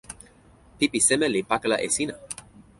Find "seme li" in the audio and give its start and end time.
1.07-1.41